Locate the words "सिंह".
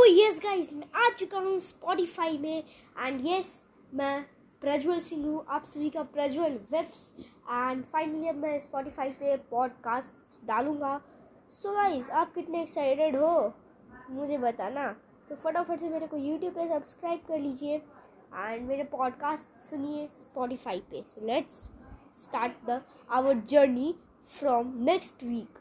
5.00-5.26